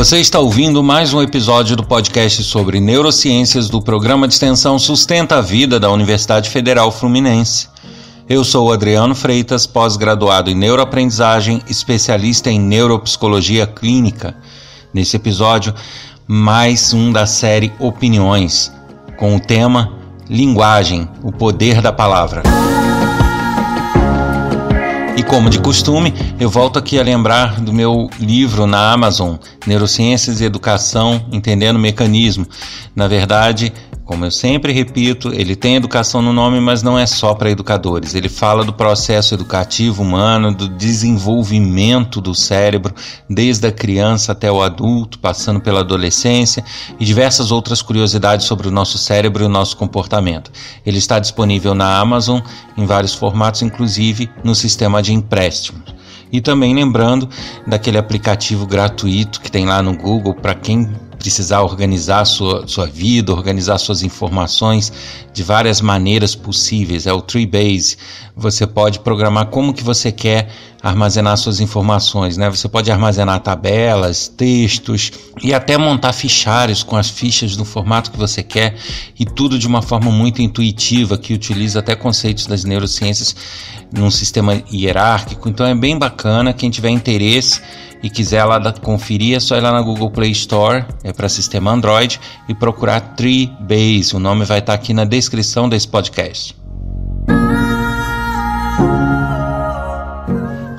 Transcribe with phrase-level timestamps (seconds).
[0.00, 5.36] Você está ouvindo mais um episódio do podcast sobre neurociências do programa de extensão Sustenta
[5.36, 7.68] a Vida da Universidade Federal Fluminense.
[8.26, 14.34] Eu sou Adriano Freitas, pós-graduado em neuroaprendizagem, especialista em neuropsicologia clínica.
[14.90, 15.74] Nesse episódio,
[16.26, 18.72] mais um da série Opiniões,
[19.18, 19.98] com o tema
[20.30, 22.42] Linguagem, o poder da palavra.
[25.20, 29.34] E como de costume, eu volto aqui a lembrar do meu livro na Amazon,
[29.66, 32.46] Neurociências e Educação, Entendendo o Mecanismo.
[32.96, 33.70] Na verdade,
[34.10, 38.12] como eu sempre repito, ele tem educação no nome, mas não é só para educadores.
[38.12, 42.92] Ele fala do processo educativo humano, do desenvolvimento do cérebro,
[43.28, 46.64] desde a criança até o adulto, passando pela adolescência
[46.98, 50.50] e diversas outras curiosidades sobre o nosso cérebro e o nosso comportamento.
[50.84, 52.40] Ele está disponível na Amazon
[52.76, 55.94] em vários formatos, inclusive no sistema de empréstimos.
[56.32, 57.28] E também lembrando
[57.64, 63.30] daquele aplicativo gratuito que tem lá no Google para quem precisar organizar sua, sua vida,
[63.30, 64.90] organizar suas informações
[65.34, 67.06] de várias maneiras possíveis.
[67.06, 67.98] É o Treebase.
[68.34, 70.50] Você pode programar como que você quer
[70.82, 72.48] armazenar suas informações, né?
[72.48, 78.18] Você pode armazenar tabelas, textos e até montar fichários com as fichas no formato que
[78.18, 78.76] você quer
[79.18, 83.34] e tudo de uma forma muito intuitiva que utiliza até conceitos das neurociências
[83.92, 85.48] num sistema hierárquico.
[85.48, 87.60] Então é bem bacana quem tiver interesse
[88.02, 91.70] e quiser lá conferir, é só ir lá na Google Play Store, é para sistema
[91.70, 94.16] Android, e procurar Treebase.
[94.16, 96.59] O nome vai estar tá aqui na descrição desse podcast.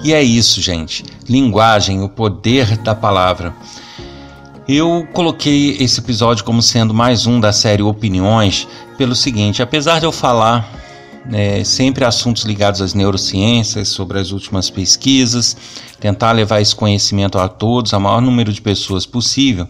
[0.04, 1.04] E é isso, gente.
[1.30, 3.54] Linguagem, o poder da palavra.
[4.68, 10.06] Eu coloquei esse episódio como sendo mais um da série Opiniões, pelo seguinte: apesar de
[10.06, 10.82] eu falar
[11.32, 15.56] é, sempre assuntos ligados às neurociências, sobre as últimas pesquisas,
[16.00, 19.67] tentar levar esse conhecimento a todos, a maior número de pessoas possível,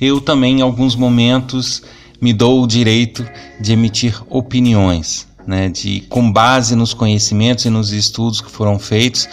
[0.00, 1.82] eu também, em alguns momentos,
[2.20, 3.24] me dou o direito
[3.60, 9.28] de emitir opiniões, né, de, com base nos conhecimentos e nos estudos que foram feitos,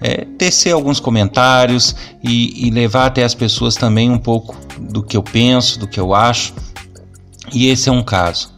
[0.00, 5.16] é, tecer alguns comentários e, e levar até as pessoas também um pouco do que
[5.16, 6.54] eu penso, do que eu acho.
[7.52, 8.52] E esse é um caso.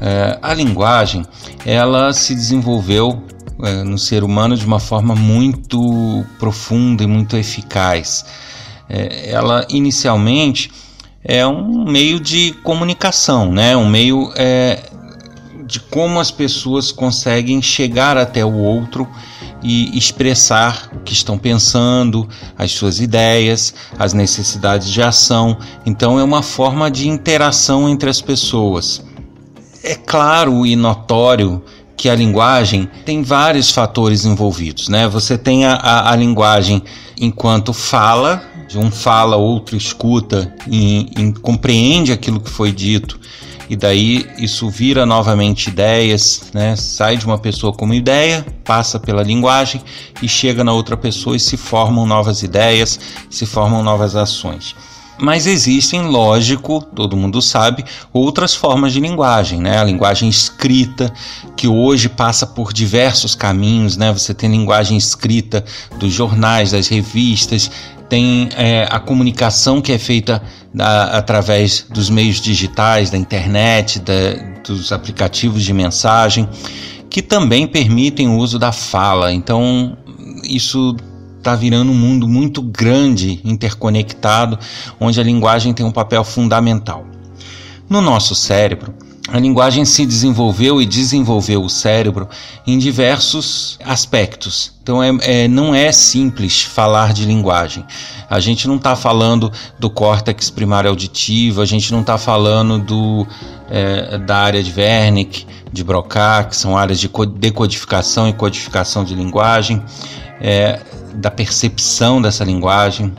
[0.00, 1.24] É, a linguagem
[1.64, 3.22] ela se desenvolveu
[3.62, 8.24] é, no ser humano de uma forma muito profunda e muito eficaz.
[8.88, 10.70] É, ela inicialmente
[11.22, 13.76] é um meio de comunicação, né?
[13.76, 14.82] um meio é,
[15.70, 19.08] de como as pessoas conseguem chegar até o outro
[19.62, 25.56] e expressar o que estão pensando, as suas ideias, as necessidades de ação.
[25.86, 29.00] Então, é uma forma de interação entre as pessoas.
[29.84, 31.62] É claro e notório
[31.96, 35.06] que a linguagem tem vários fatores envolvidos, né?
[35.06, 36.82] Você tem a, a, a linguagem
[37.20, 38.42] enquanto fala,
[38.74, 43.20] um fala, outro escuta e, e compreende aquilo que foi dito
[43.70, 46.74] e daí isso vira novamente ideias, né?
[46.74, 49.80] Sai de uma pessoa como ideia, passa pela linguagem
[50.20, 52.98] e chega na outra pessoa e se formam novas ideias,
[53.30, 54.74] se formam novas ações.
[55.20, 59.78] Mas existem, lógico, todo mundo sabe, outras formas de linguagem, né?
[59.78, 61.12] A linguagem escrita,
[61.56, 64.12] que hoje passa por diversos caminhos, né?
[64.12, 65.64] Você tem linguagem escrita
[65.96, 67.70] dos jornais, das revistas,
[68.10, 70.42] tem é, a comunicação que é feita
[70.74, 74.12] da, através dos meios digitais, da internet, da,
[74.66, 76.48] dos aplicativos de mensagem,
[77.08, 79.32] que também permitem o uso da fala.
[79.32, 79.96] Então,
[80.42, 80.96] isso
[81.38, 84.58] está virando um mundo muito grande, interconectado,
[84.98, 87.06] onde a linguagem tem um papel fundamental.
[87.88, 88.92] No nosso cérebro,
[89.32, 92.28] a linguagem se desenvolveu e desenvolveu o cérebro
[92.66, 94.72] em diversos aspectos.
[94.82, 97.84] Então é, é não é simples falar de linguagem.
[98.28, 103.26] A gente não está falando do córtex primário auditivo, a gente não está falando do,
[103.70, 109.14] é, da área de Wernicke, de Broca, que são áreas de decodificação e codificação de
[109.14, 109.82] linguagem.
[110.40, 110.80] É,
[111.14, 113.12] da percepção dessa linguagem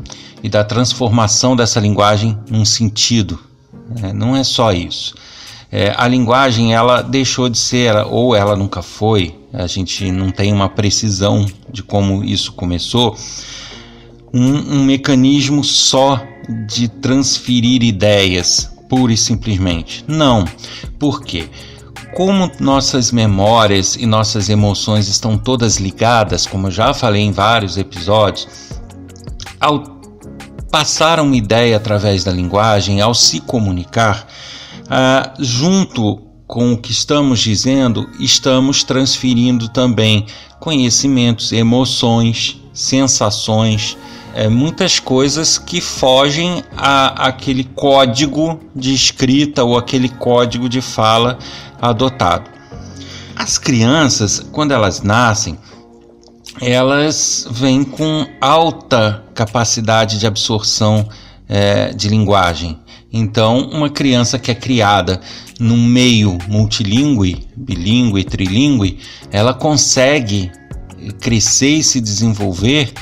[0.43, 3.39] e da transformação dessa linguagem num sentido.
[4.01, 5.15] É, não é só isso.
[5.71, 10.51] É, a linguagem ela deixou de ser, ou ela nunca foi, a gente não tem
[10.51, 13.15] uma precisão de como isso começou,
[14.33, 16.21] um, um mecanismo só
[16.67, 20.03] de transferir ideias, pura e simplesmente.
[20.07, 20.45] Não.
[20.99, 21.47] Por quê?
[22.13, 27.77] como nossas memórias e nossas emoções estão todas ligadas, como eu já falei em vários
[27.77, 28.47] episódios,
[29.59, 29.83] ao
[30.69, 34.27] passar uma ideia através da linguagem, ao se comunicar,
[34.93, 40.25] ah, junto com o que estamos dizendo, estamos transferindo também
[40.59, 43.97] conhecimentos, emoções, sensações,
[44.35, 51.39] é, muitas coisas que fogem a, aquele código de escrita ou aquele código de fala
[51.81, 52.49] adotado.
[53.33, 55.57] As crianças, quando elas nascem,
[56.59, 61.07] elas vêm com alta capacidade de absorção
[61.47, 62.77] é, de linguagem.
[63.13, 65.19] Então, uma criança que é criada
[65.59, 68.99] num meio multilingüe, bilíngue, trilingue,
[69.31, 70.49] ela consegue
[71.19, 72.93] crescer e se desenvolver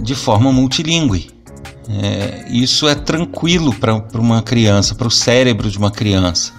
[0.00, 1.30] de forma multilingüe.
[1.88, 6.52] É, isso é tranquilo para uma criança, para o cérebro de uma criança.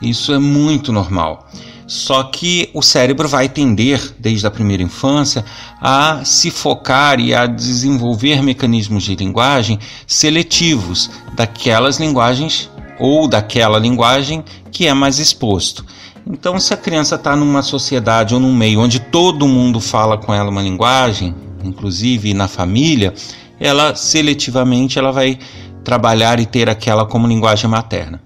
[0.00, 1.48] Isso é muito normal.
[1.92, 5.44] Só que o cérebro vai tender, desde a primeira infância,
[5.78, 14.42] a se focar e a desenvolver mecanismos de linguagem seletivos daquelas linguagens ou daquela linguagem
[14.70, 15.84] que é mais exposto.
[16.26, 20.32] Então, se a criança está numa sociedade ou num meio onde todo mundo fala com
[20.32, 23.12] ela uma linguagem, inclusive na família,
[23.60, 25.38] ela seletivamente ela vai
[25.84, 28.18] trabalhar e ter aquela como linguagem materna.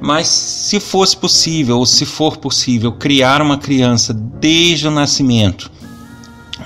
[0.00, 5.70] Mas se fosse possível, ou se for possível, criar uma criança desde o nascimento,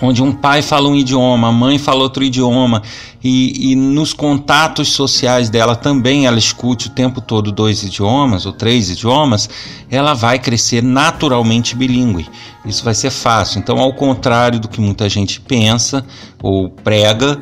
[0.01, 2.83] onde um pai fala um idioma, a mãe fala outro idioma,
[3.23, 8.53] e, e, nos contatos sociais dela também ela escute o tempo todo dois idiomas ou
[8.53, 9.49] três idiomas,
[9.91, 12.29] ela vai crescer naturalmente bilíngue.
[12.67, 13.59] Isso vai ser fácil.
[13.59, 16.05] Então, ao contrário do que muita gente pensa
[16.43, 17.39] ou prega,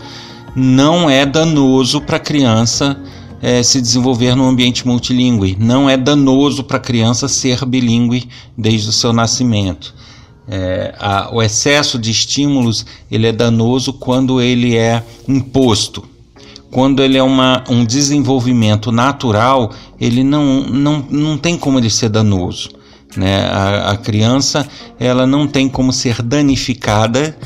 [0.55, 2.97] não é danoso para a criança
[3.43, 5.57] é, se desenvolver num ambiente multilingüe.
[5.59, 9.93] Não é danoso para a criança ser bilíngue desde o seu nascimento.
[10.49, 16.05] É, a, o excesso de estímulos ele é danoso quando ele é imposto.
[16.71, 22.09] Quando ele é uma, um desenvolvimento natural, ele não, não, não tem como ele ser
[22.09, 22.71] danoso.
[23.15, 23.45] Né?
[23.45, 24.67] A, a criança
[24.99, 27.37] ela não tem como ser danificada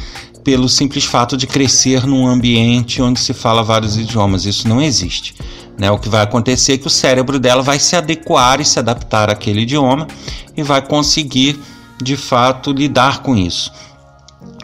[0.45, 4.45] pelo simples fato de crescer num ambiente onde se fala vários idiomas.
[4.45, 5.35] Isso não existe.
[5.79, 5.91] Né?
[5.91, 9.29] O que vai acontecer é que o cérebro dela vai se adequar e se adaptar
[9.29, 10.07] àquele idioma
[10.57, 11.61] e vai conseguir,
[12.03, 13.71] de fato, lidar com isso.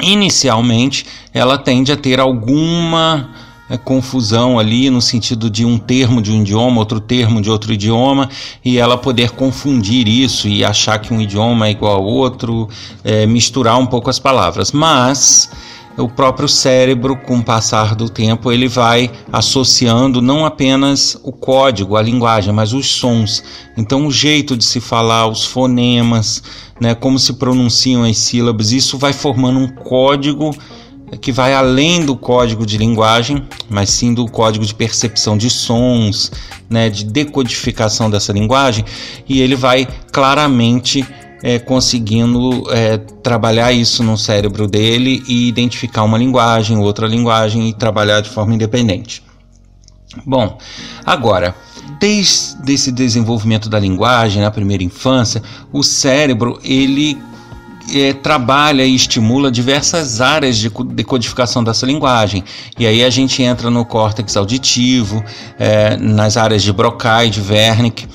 [0.01, 3.31] Inicialmente, ela tende a ter alguma
[3.69, 7.73] é, confusão ali no sentido de um termo de um idioma, outro termo de outro
[7.73, 8.29] idioma,
[8.65, 12.69] e ela poder confundir isso e achar que um idioma é igual ao outro,
[13.05, 14.73] é, misturar um pouco as palavras.
[14.73, 15.51] Mas
[15.97, 21.97] o próprio cérebro, com o passar do tempo, ele vai associando não apenas o código,
[21.97, 23.43] a linguagem, mas os sons.
[23.77, 26.43] Então, o jeito de se falar, os fonemas,
[26.81, 30.55] né, como se pronunciam as sílabas, isso vai formando um código
[31.21, 36.33] que vai além do código de linguagem, mas sim do código de percepção de sons,
[36.71, 38.85] né, de decodificação dessa linguagem,
[39.29, 41.07] e ele vai claramente
[41.43, 47.75] é, conseguindo é, trabalhar isso no cérebro dele e identificar uma linguagem, outra linguagem e
[47.75, 49.23] trabalhar de forma independente.
[50.25, 50.59] Bom,
[51.05, 51.55] agora,
[51.99, 55.43] desde esse desenvolvimento da linguagem na primeira infância,
[55.73, 57.19] o cérebro ele
[57.93, 62.45] é, trabalha e estimula diversas áreas de decodificação dessa linguagem.
[62.79, 65.25] E aí a gente entra no córtex auditivo,
[65.59, 68.07] é, nas áreas de Broca e de Wernicke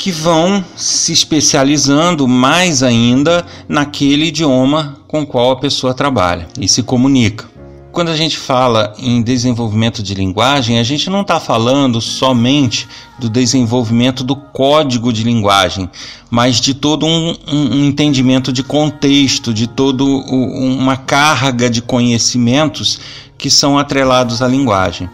[0.00, 6.82] que vão se especializando mais ainda naquele idioma com qual a pessoa trabalha e se
[6.82, 7.50] comunica.
[7.92, 12.88] Quando a gente fala em desenvolvimento de linguagem, a gente não está falando somente
[13.18, 15.86] do desenvolvimento do código de linguagem,
[16.30, 22.98] mas de todo um, um entendimento de contexto, de toda uma carga de conhecimentos
[23.36, 25.10] que são atrelados à linguagem.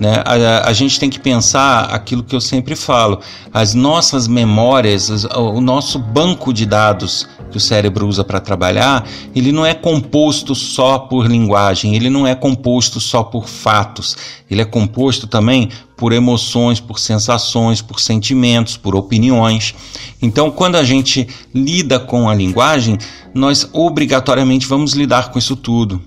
[0.00, 0.22] Né?
[0.24, 3.20] A, a, gente tem que pensar aquilo que eu sempre falo:
[3.52, 9.52] as nossas memórias, o nosso banco de dados que o cérebro usa para trabalhar, ele
[9.52, 14.16] não é composto só por linguagem, ele não é composto só por fatos,
[14.50, 19.74] ele é composto também por emoções, por sensações, por sentimentos, por opiniões.
[20.20, 22.98] Então, quando a gente lida com a linguagem,
[23.32, 26.02] nós obrigatoriamente vamos lidar com isso tudo.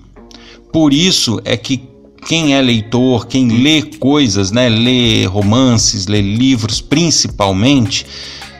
[0.70, 1.88] Por isso é que
[2.26, 8.06] quem é leitor, quem lê coisas, né, lê romances, lê livros principalmente,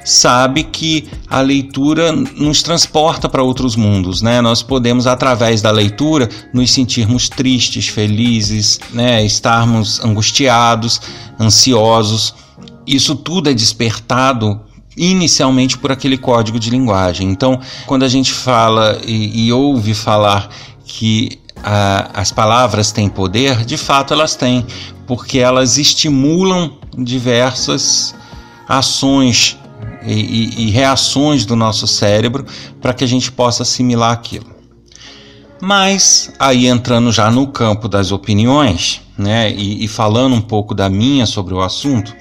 [0.05, 4.41] sabe que a leitura nos transporta para outros mundos, né?
[4.41, 11.01] Nós podemos através da leitura nos sentirmos tristes, felizes, né, estarmos angustiados,
[11.39, 12.35] ansiosos.
[12.87, 14.61] Isso tudo é despertado
[14.97, 17.29] inicialmente por aquele código de linguagem.
[17.29, 20.49] Então, quando a gente fala e, e ouve falar
[20.87, 24.67] que a, as palavras têm poder, de fato elas têm,
[25.07, 28.15] porque elas estimulam diversas
[28.69, 29.59] ações
[30.03, 32.45] e, e, e reações do nosso cérebro
[32.81, 34.47] para que a gente possa assimilar aquilo.
[35.61, 40.89] Mas aí entrando já no campo das opiniões, né, e, e falando um pouco da
[40.89, 42.15] minha sobre o assunto,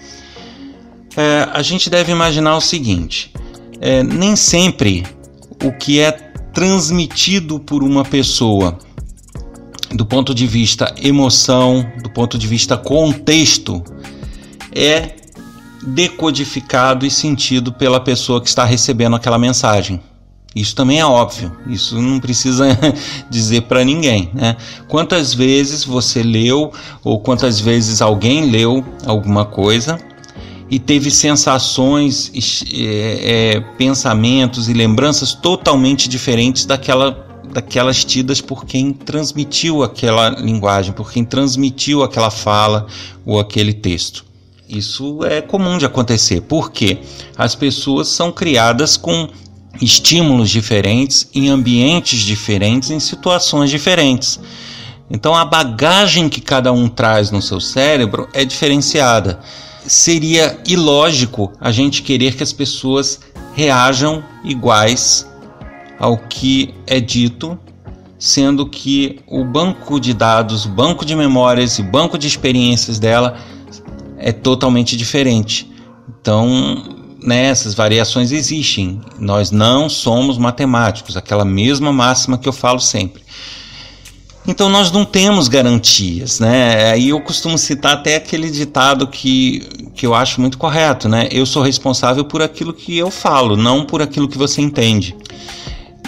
[1.16, 3.32] é, a gente deve imaginar o seguinte:
[3.80, 5.06] é, nem sempre
[5.64, 8.78] o que é transmitido por uma pessoa
[9.92, 13.84] do ponto de vista emoção, do ponto de vista contexto,
[14.74, 15.16] é
[15.82, 20.02] decodificado e sentido pela pessoa que está recebendo aquela mensagem.
[20.56, 22.68] Isso também é óbvio, isso não precisa
[23.30, 24.32] dizer para ninguém.
[24.34, 24.58] Né?
[24.88, 26.72] Quantas vezes você leu
[27.04, 30.00] ou quantas vezes alguém leu alguma coisa
[30.70, 32.32] e teve sensações,
[32.74, 40.94] é, é, pensamentos e lembranças totalmente diferentes daquela, daquelas tidas por quem transmitiu aquela linguagem,
[40.94, 42.88] por quem transmitiu aquela fala
[43.26, 44.26] ou aquele texto.
[44.70, 47.00] Isso é comum de acontecer, porque
[47.38, 49.30] as pessoas são criadas com
[49.82, 54.40] estímulos diferentes, em ambientes diferentes, em situações diferentes.
[55.10, 59.40] Então a bagagem que cada um traz no seu cérebro é diferenciada.
[59.86, 63.22] Seria ilógico a gente querer que as pessoas
[63.56, 65.26] reajam iguais
[66.00, 67.58] ao que é dito,
[68.20, 73.00] sendo que o banco de dados, o banco de memórias e o banco de experiências
[73.00, 73.38] dela
[74.18, 75.72] é totalmente diferente.
[76.20, 76.84] Então,
[77.22, 79.02] né, essas variações existem.
[79.20, 83.22] Nós não somos matemáticos, aquela mesma máxima que eu falo sempre.
[84.48, 86.92] Então nós não temos garantias, né?
[86.92, 89.60] Aí eu costumo citar até aquele ditado que,
[89.94, 91.28] que eu acho muito correto, né?
[91.30, 95.14] Eu sou responsável por aquilo que eu falo, não por aquilo que você entende.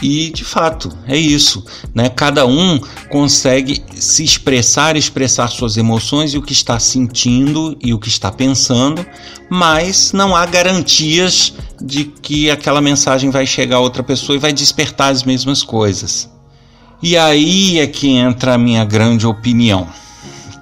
[0.01, 1.63] E de fato, é isso,
[1.93, 2.07] né?
[2.07, 2.79] Cada um
[3.09, 8.31] consegue se expressar, expressar suas emoções e o que está sentindo e o que está
[8.31, 9.05] pensando,
[9.49, 14.53] mas não há garantias de que aquela mensagem vai chegar a outra pessoa e vai
[14.53, 16.29] despertar as mesmas coisas.
[17.01, 19.87] E aí é que entra a minha grande opinião,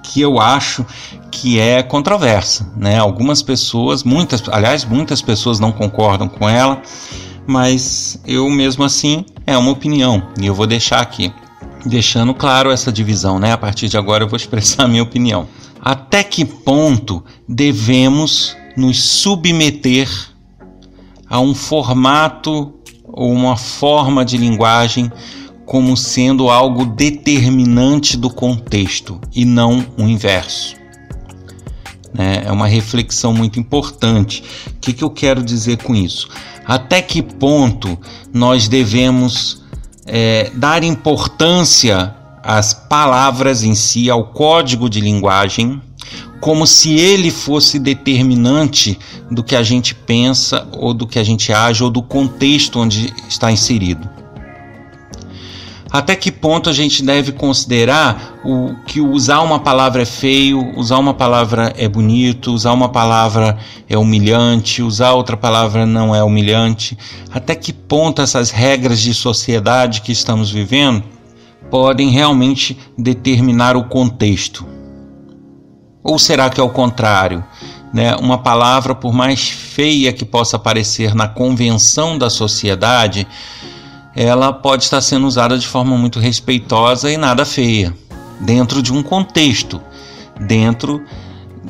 [0.02, 0.84] que eu acho
[1.30, 2.98] que é controversa, né?
[2.98, 6.82] Algumas pessoas, muitas, aliás, muitas pessoas não concordam com ela
[7.48, 11.32] mas eu mesmo assim é uma opinião e eu vou deixar aqui,
[11.86, 13.52] deixando claro essa divisão, né?
[13.52, 15.48] A partir de agora eu vou expressar a minha opinião.
[15.80, 20.10] Até que ponto devemos nos submeter
[21.26, 22.74] a um formato
[23.04, 25.10] ou uma forma de linguagem
[25.64, 30.77] como sendo algo determinante do contexto e não o inverso?
[32.12, 32.42] Né?
[32.44, 34.42] É uma reflexão muito importante.
[34.66, 36.28] O que, que eu quero dizer com isso?
[36.66, 37.98] Até que ponto
[38.32, 39.62] nós devemos
[40.06, 45.80] é, dar importância às palavras em si, ao código de linguagem,
[46.40, 48.98] como se ele fosse determinante
[49.30, 53.12] do que a gente pensa, ou do que a gente age, ou do contexto onde
[53.28, 54.08] está inserido
[55.90, 60.98] até que ponto a gente deve considerar o que usar uma palavra é feio, usar
[60.98, 63.56] uma palavra é bonito, usar uma palavra
[63.88, 66.96] é humilhante, usar outra palavra não é humilhante?
[67.32, 71.02] Até que ponto essas regras de sociedade que estamos vivendo
[71.70, 74.66] podem realmente determinar o contexto?
[76.02, 77.42] Ou será que é o contrário?
[77.92, 78.14] Né?
[78.16, 83.26] Uma palavra, por mais feia que possa parecer na convenção da sociedade,
[84.20, 87.94] ela pode estar sendo usada de forma muito respeitosa e nada feia,
[88.40, 89.80] dentro de um contexto,
[90.40, 91.00] dentro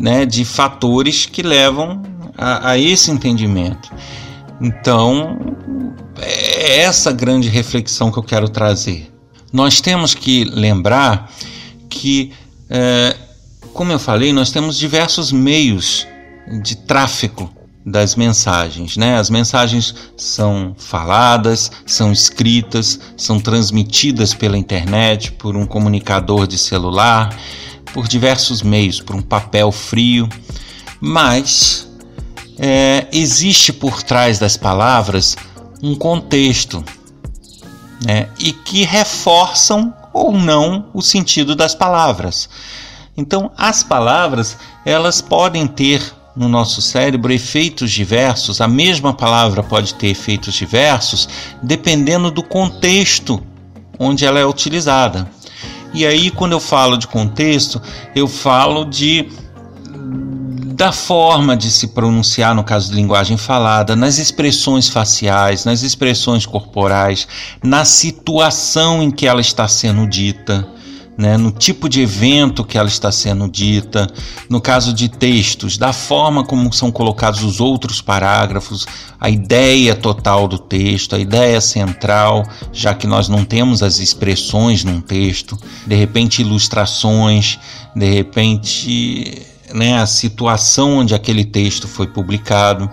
[0.01, 2.03] né, de fatores que levam
[2.39, 3.93] a, a esse entendimento.
[4.63, 5.39] Então,
[6.17, 9.13] é essa grande reflexão que eu quero trazer.
[9.53, 11.31] Nós temos que lembrar
[11.91, 12.33] que,
[12.71, 13.15] é,
[13.75, 16.07] como eu falei, nós temos diversos meios
[16.63, 17.58] de tráfego
[17.91, 19.19] das mensagens, né?
[19.19, 27.37] As mensagens são faladas, são escritas, são transmitidas pela internet, por um comunicador de celular,
[27.93, 30.29] por diversos meios, por um papel frio,
[31.01, 31.89] mas
[32.59, 35.37] é, existe por trás das palavras
[35.83, 36.85] um contexto,
[38.05, 38.29] né?
[38.39, 42.49] E que reforçam ou não o sentido das palavras.
[43.17, 49.95] Então, as palavras elas podem ter no nosso cérebro efeitos diversos, a mesma palavra pode
[49.95, 51.29] ter efeitos diversos
[51.61, 53.43] dependendo do contexto
[53.99, 55.29] onde ela é utilizada.
[55.93, 57.83] E aí, quando eu falo de contexto,
[58.15, 59.29] eu falo de
[60.79, 66.47] da forma de se pronunciar no caso de linguagem falada, nas expressões faciais, nas expressões
[66.47, 67.27] corporais,
[67.65, 70.69] na situação em que ela está sendo dita,
[71.19, 74.07] né, no tipo de evento que ela está sendo dita,
[74.49, 78.87] no caso de textos, da forma como são colocados os outros parágrafos,
[79.21, 84.85] a ideia total do texto, a ideia central, já que nós não temos as expressões
[84.85, 87.59] num texto, de repente ilustrações,
[87.97, 89.43] de repente
[89.75, 92.89] né, a situação onde aquele texto foi publicado.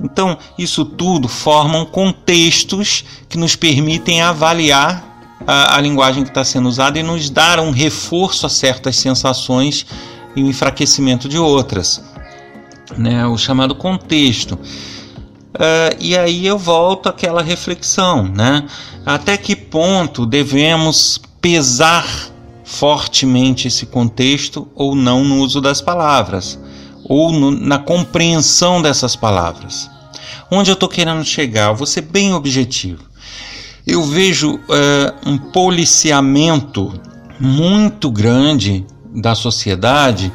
[0.00, 6.68] Então, isso tudo formam contextos que nos permitem avaliar a, a linguagem que está sendo
[6.68, 9.86] usada e nos dar um reforço a certas sensações
[10.34, 12.02] e um enfraquecimento de outras,
[12.96, 13.26] né?
[13.26, 14.52] o chamado contexto.
[14.52, 18.64] Uh, e aí eu volto àquela reflexão, né?
[19.06, 22.06] Até que ponto devemos pesar
[22.62, 26.58] fortemente esse contexto ou não no uso das palavras,
[27.04, 29.88] ou no, na compreensão dessas palavras?
[30.50, 31.70] Onde eu estou querendo chegar?
[31.70, 33.05] Eu vou ser bem objetivo
[33.86, 36.92] eu vejo é, um policiamento
[37.38, 40.32] muito grande da sociedade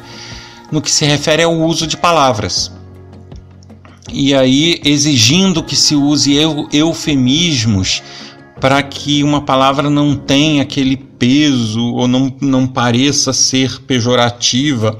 [0.70, 2.72] no que se refere ao uso de palavras.
[4.10, 6.34] E aí exigindo que se use
[6.72, 8.02] eufemismos
[8.58, 14.98] para que uma palavra não tenha aquele peso ou não, não pareça ser pejorativa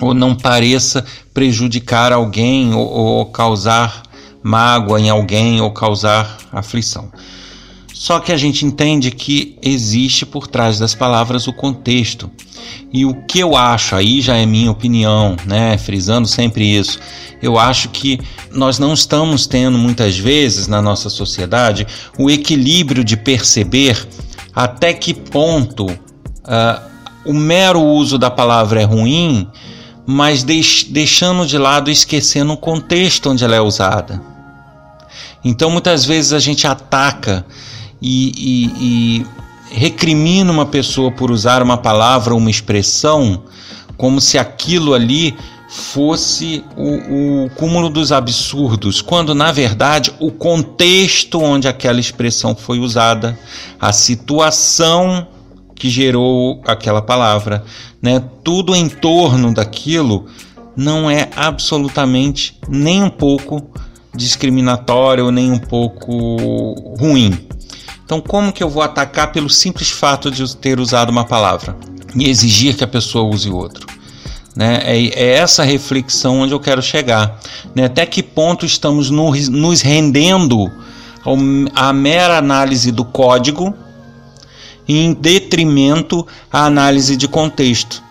[0.00, 4.02] ou não pareça prejudicar alguém ou, ou causar
[4.42, 7.10] mágoa em alguém ou causar aflição.
[8.00, 12.30] Só que a gente entende que existe por trás das palavras o contexto.
[12.90, 15.76] E o que eu acho, aí já é minha opinião, né?
[15.76, 16.98] Frisando sempre isso.
[17.42, 18.18] Eu acho que
[18.50, 21.86] nós não estamos tendo muitas vezes na nossa sociedade
[22.18, 24.08] o equilíbrio de perceber
[24.56, 26.80] até que ponto uh,
[27.26, 29.46] o mero uso da palavra é ruim,
[30.06, 34.22] mas deix deixando de lado, esquecendo o contexto onde ela é usada.
[35.44, 37.44] Então muitas vezes a gente ataca
[38.00, 39.26] e, e, e
[39.70, 43.42] recrimina uma pessoa por usar uma palavra uma expressão
[43.96, 45.36] como se aquilo ali
[45.70, 52.80] fosse o, o, cúmulo dos absurdos, quando na verdade o contexto onde aquela expressão foi
[52.80, 53.38] usada,
[53.78, 55.28] a situação
[55.76, 57.64] que gerou aquela palavra,
[58.02, 60.26] né, tudo em torno daquilo
[60.76, 63.62] não é absolutamente nem um pouco
[64.14, 67.38] discriminatório, nem um pouco ruim.
[68.10, 71.76] Então, como que eu vou atacar pelo simples fato de ter usado uma palavra
[72.12, 73.86] e exigir que a pessoa use outro?
[74.56, 74.80] Né?
[74.82, 77.38] É, é, essa reflexão onde eu quero chegar.
[77.72, 77.84] Né?
[77.84, 80.68] Até que ponto estamos no, nos rendendo
[81.72, 83.72] à mera análise do código
[84.88, 88.02] em detrimento à análise de contexto?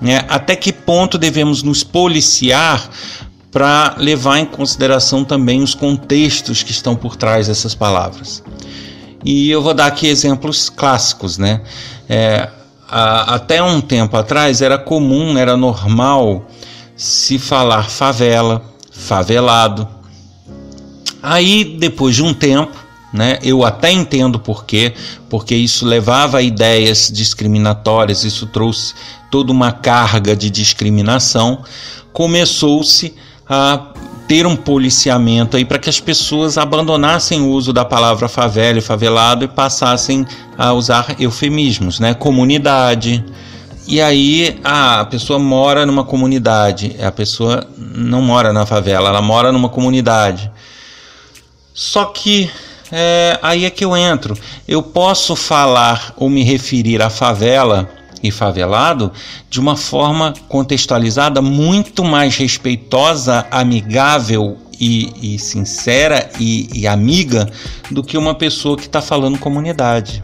[0.00, 0.24] Né?
[0.28, 2.88] Até que ponto devemos nos policiar
[3.50, 8.40] para levar em consideração também os contextos que estão por trás dessas palavras?
[9.24, 11.60] E eu vou dar aqui exemplos clássicos, né?
[12.08, 12.48] É,
[12.88, 16.46] a, até um tempo atrás era comum, era normal
[16.96, 19.88] se falar favela, favelado.
[21.22, 22.76] Aí, depois de um tempo,
[23.12, 24.92] né, eu até entendo por quê,
[25.28, 28.94] porque isso levava a ideias discriminatórias, isso trouxe
[29.30, 31.62] toda uma carga de discriminação,
[32.12, 33.14] começou-se
[33.48, 33.92] a
[34.32, 38.80] ter um policiamento aí para que as pessoas abandonassem o uso da palavra favela e
[38.80, 42.14] favelado e passassem a usar eufemismos, né?
[42.14, 43.22] Comunidade.
[43.86, 49.52] E aí a pessoa mora numa comunidade, a pessoa não mora na favela, ela mora
[49.52, 50.50] numa comunidade.
[51.74, 52.50] Só que
[52.90, 54.34] é, aí é que eu entro.
[54.66, 57.86] Eu posso falar ou me referir à favela
[58.22, 59.12] e favelado
[59.50, 67.50] de uma forma contextualizada muito mais respeitosa, amigável e, e sincera e, e, amiga
[67.90, 70.22] do que uma pessoa que está falando comunidade.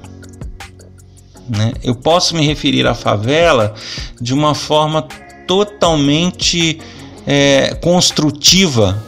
[1.49, 1.73] Né?
[1.83, 3.75] Eu posso me referir à favela
[4.21, 5.07] de uma forma
[5.47, 6.79] totalmente
[7.27, 9.03] é, construtiva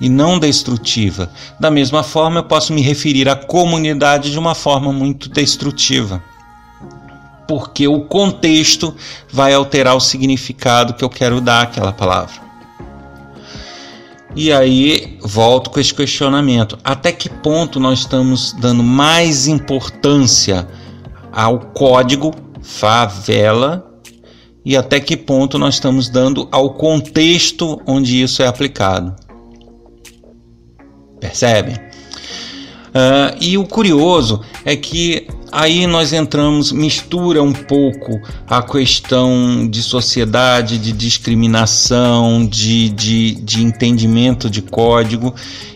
[0.00, 1.30] e não destrutiva.
[1.60, 6.22] Da mesma forma, eu posso me referir à comunidade de uma forma muito destrutiva
[7.52, 8.96] porque o contexto
[9.30, 12.40] vai alterar o significado que eu quero dar àquela palavra.
[14.34, 20.66] E aí volto com esse questionamento: até que ponto nós estamos dando mais importância
[21.30, 23.86] ao código favela
[24.64, 29.14] e até que ponto nós estamos dando ao contexto onde isso é aplicado?
[31.20, 31.91] Percebem?
[32.92, 39.82] Uh, e o curioso é que aí nós entramos, mistura um pouco a questão de
[39.82, 45.34] sociedade, de discriminação, de, de, de entendimento de código,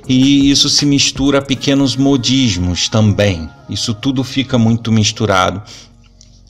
[0.08, 3.48] e isso se mistura a pequenos modismos também.
[3.68, 5.62] Isso tudo fica muito misturado.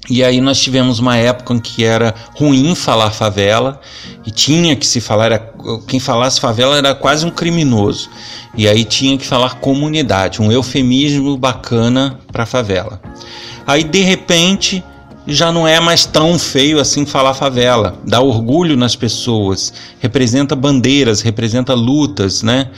[0.08, 3.80] E aí nós tivemos uma época em que era ruim falar favela
[4.24, 5.52] e tinha que se falar, era,
[5.88, 8.08] quem falasse favela era quase um criminoso.
[8.56, 13.00] E aí tinha que falar comunidade, um eufemismo bacana para favela.
[13.66, 14.82] Aí de repente
[15.26, 21.20] já não é mais tão feio assim falar favela, dá orgulho nas pessoas, representa bandeiras,
[21.20, 22.70] representa lutas, né?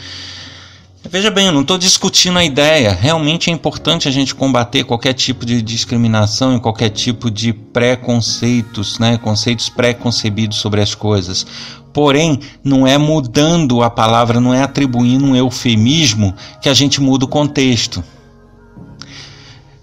[1.10, 2.92] Veja bem, eu não estou discutindo a ideia.
[2.92, 8.98] Realmente é importante a gente combater qualquer tipo de discriminação e qualquer tipo de preconceitos,
[8.98, 9.16] né?
[9.16, 11.46] conceitos pré-concebidos sobre as coisas.
[11.94, 17.24] Porém, não é mudando a palavra, não é atribuindo um eufemismo que a gente muda
[17.24, 18.04] o contexto.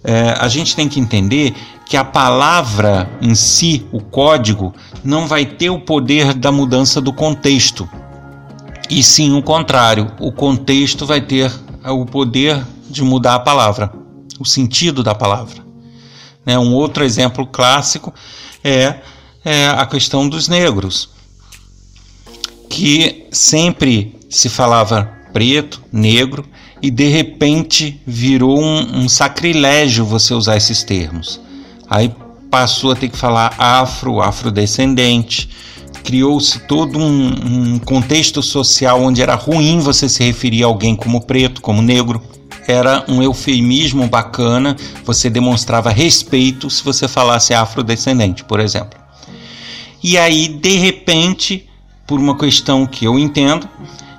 [0.04, 1.56] É, a gente tem que entender
[1.88, 7.12] que a palavra em si, o código, não vai ter o poder da mudança do
[7.12, 7.90] contexto
[8.90, 11.52] e sim o contrário, o contexto vai ter
[11.86, 13.92] o poder de mudar a palavra,
[14.40, 15.64] o sentido da palavra.
[16.46, 16.58] Né?
[16.58, 18.14] Um outro exemplo clássico
[18.64, 19.00] é,
[19.44, 21.10] é a questão dos negros,
[22.70, 26.46] que sempre se falava preto, negro,
[26.82, 31.42] e de repente virou um, um, sacrilégio você usar esses termos.
[31.90, 32.14] Aí
[32.50, 35.50] passou a ter que falar afro, afrodescendente,
[36.06, 41.20] criou-se todo um, um, contexto social onde era ruim você se referir a alguém como
[41.26, 42.22] preto, como negro.
[42.68, 49.00] Era um eufemismo bacana, você demonstrava respeito se você falasse afrodescendente, por exemplo.
[50.04, 51.68] E aí, de repente,
[52.08, 53.68] por uma questão que eu entendo,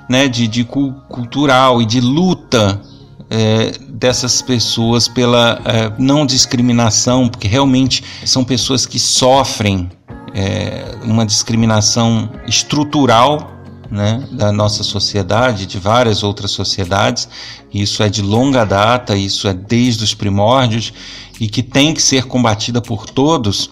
[0.09, 2.81] né, de, de cultural e de luta
[3.29, 9.89] é, dessas pessoas pela é, não discriminação, porque realmente são pessoas que sofrem
[10.37, 17.27] é, uma discriminação estrutural né, da nossa sociedade, de várias outras sociedades.
[17.73, 20.93] Isso é de longa data, isso é desde os primórdios
[21.39, 23.71] e que tem que ser combatida por todos.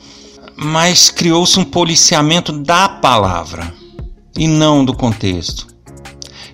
[0.57, 3.71] Mas criou-se um policiamento da palavra
[4.35, 5.67] e não do contexto.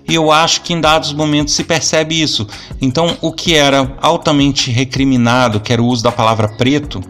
[0.06, 2.46] E eu acho que em dados momentos se percebe isso.
[2.82, 7.00] Então, o que era altamente recriminado, que era o uso da palavra preto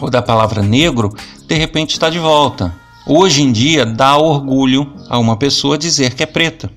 [0.00, 1.12] ou da palavra negro,
[1.52, 2.74] de repente está de volta.
[3.06, 6.70] Hoje em dia dá orgulho a uma pessoa dizer que é preta.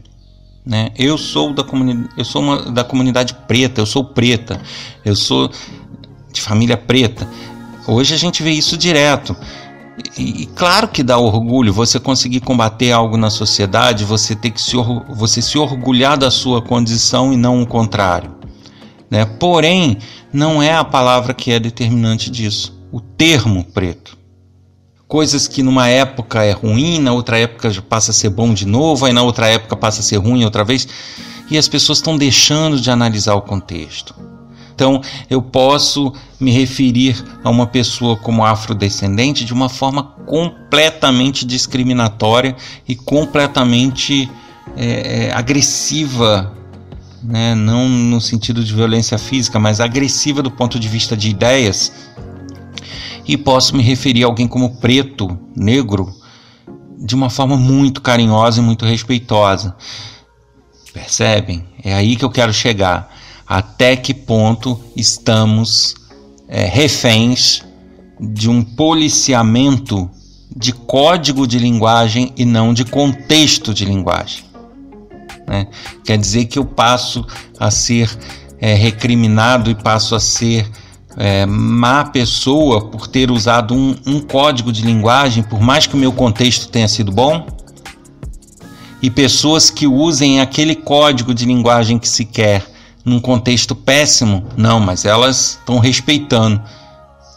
[0.65, 0.89] Né?
[0.97, 4.59] Eu sou da comunidade, eu sou uma, da comunidade preta, eu sou preta,
[5.05, 5.49] eu sou
[6.33, 7.25] de família preta.
[7.87, 9.33] Hoje a gente vê isso direto.
[10.17, 14.61] E, e, claro que dá orgulho você conseguir combater algo na sociedade, você ter que
[14.61, 14.75] se,
[15.07, 18.35] você se orgulhar da sua condição e não o contrário.
[19.09, 19.23] Né?
[19.23, 19.99] Porém,
[20.33, 24.24] não é a palavra que é determinante disso, o termo preto
[25.07, 29.05] coisas que numa época é ruim, na outra época passa a ser bom de novo,
[29.05, 30.87] aí na outra época passa a ser ruim outra vez,
[31.49, 34.15] e as pessoas estão deixando de analisar o contexto.
[34.73, 42.55] Então, eu posso me referir a uma pessoa como afrodescendente de uma forma completamente discriminatória
[42.85, 44.29] e completamente
[44.75, 46.51] é, é agressiva,
[47.23, 47.55] né?
[47.55, 51.93] não no sentido de violência física, mas agressiva do ponto de vista de ideias
[53.27, 56.13] e posso me referir a alguém como preto, negro,
[56.97, 59.75] de uma forma muito carinhosa e muito respeitosa.
[60.93, 61.65] Percebem?
[61.83, 63.13] É aí que eu quero chegar.
[63.47, 65.95] Até que ponto estamos
[66.47, 67.63] é, reféns
[68.19, 70.09] de um policiamento
[70.55, 74.45] de código de linguagem e não de contexto de linguagem?
[75.47, 75.67] Né?
[76.03, 77.25] Quer dizer que eu passo
[77.59, 78.09] a ser
[78.59, 80.69] é, recriminado e passo a ser
[81.17, 85.97] é, má pessoa por ter usado um, um código de linguagem, por mais que o
[85.97, 87.47] meu contexto tenha sido bom,
[89.01, 92.65] e pessoas que usem aquele código de linguagem que se quer
[93.03, 96.61] num contexto péssimo, não, mas elas estão respeitando.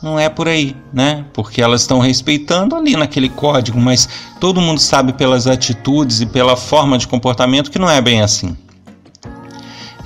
[0.02, 1.24] Não é por aí, né?
[1.34, 4.08] Porque elas estão respeitando ali naquele código, mas
[4.40, 8.56] todo mundo sabe pelas atitudes e pela forma de comportamento que não é bem assim.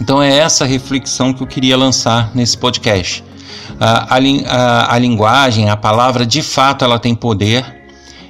[0.01, 3.23] Então é essa reflexão que eu queria lançar nesse podcast
[3.79, 7.65] a, a, a linguagem, a palavra, de fato, ela tem poder.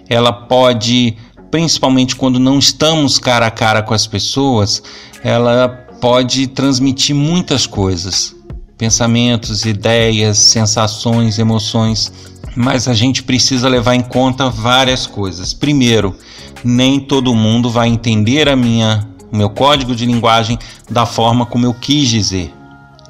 [0.09, 1.17] Ela pode,
[1.51, 4.83] principalmente quando não estamos cara a cara com as pessoas,
[5.23, 5.69] ela
[6.01, 8.35] pode transmitir muitas coisas,
[8.77, 12.13] pensamentos, ideias, sensações, emoções,
[12.57, 15.55] mas a gente precisa levar em conta várias coisas.
[15.55, 16.17] Primeiro,
[16.65, 20.59] nem todo mundo vai entender a minha, o meu código de linguagem
[20.91, 22.53] da forma como eu quis dizer.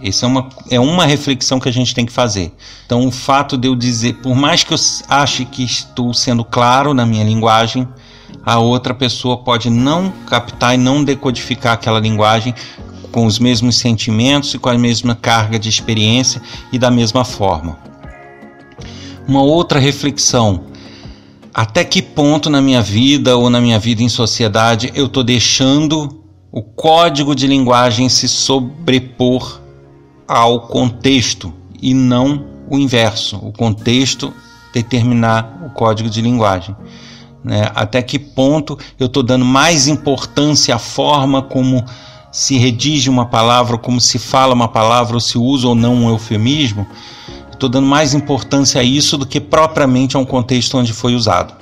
[0.02, 2.52] Essa é uma, é uma reflexão que a gente tem que fazer.
[2.84, 6.92] Então, o fato de eu dizer, por mais que eu ache que estou sendo claro
[6.92, 7.86] na minha linguagem,
[8.44, 12.52] a outra pessoa pode não captar e não decodificar aquela linguagem
[13.12, 17.78] com os mesmos sentimentos e com a mesma carga de experiência e da mesma forma.
[19.28, 20.64] uma outra reflexão.
[21.54, 26.22] Até que ponto na minha vida ou na minha vida em sociedade eu estou deixando
[26.50, 29.61] o código de linguagem se sobrepor
[30.32, 34.32] ao contexto e não o inverso, o contexto
[34.72, 36.74] determinar o código de linguagem.
[37.44, 37.70] Né?
[37.74, 41.84] Até que ponto eu estou dando mais importância à forma como
[42.30, 46.08] se redige uma palavra, como se fala uma palavra, ou se usa ou não um
[46.08, 46.86] eufemismo,
[47.52, 51.54] estou dando mais importância a isso do que propriamente a um contexto onde foi usado.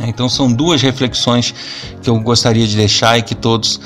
[0.00, 1.54] Então são duas reflexões
[2.00, 3.80] que eu gostaria de deixar e que todos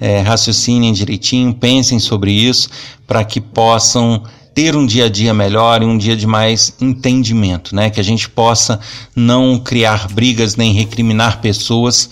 [0.00, 2.68] é, raciocinem direitinho, pensem sobre isso,
[3.06, 4.22] para que possam
[4.54, 7.90] ter um dia a dia melhor e um dia de mais entendimento, né?
[7.90, 8.80] Que a gente possa
[9.14, 12.08] não criar brigas nem recriminar pessoas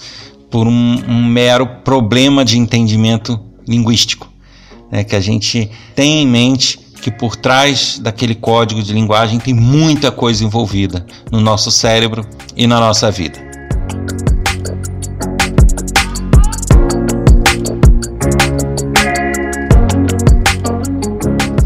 [0.50, 4.30] por um, um mero problema de entendimento linguístico,
[4.92, 5.02] né?
[5.04, 10.10] Que a gente tenha em mente que por trás daquele código de linguagem tem muita
[10.10, 13.38] coisa envolvida no nosso cérebro e na nossa vida.